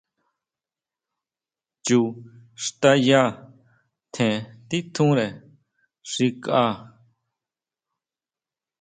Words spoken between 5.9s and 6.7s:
xi kʼa.